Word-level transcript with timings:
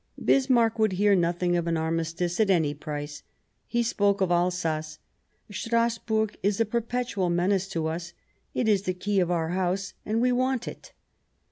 Bismarck 0.19 0.79
would 0.79 0.93
hear 0.93 1.13
nothing 1.15 1.55
of 1.55 1.67
an 1.67 1.77
armistice 1.77 2.39
at 2.39 2.49
any 2.49 2.73
price. 2.73 3.21
He 3.67 3.83
spoke 3.83 4.19
of 4.19 4.31
Alsace:" 4.31 4.97
Strasburg 5.51 6.37
is 6.41 6.59
a 6.59 6.65
perpetual 6.65 7.29
menace 7.29 7.67
to 7.67 7.85
us. 7.85 8.13
It 8.55 8.67
is 8.67 8.81
the 8.81 8.95
key 8.95 9.19
of 9.19 9.29
our 9.29 9.49
house, 9.49 9.93
and 10.03 10.19
we 10.19 10.31
want 10.31 10.67
it." 10.67 10.91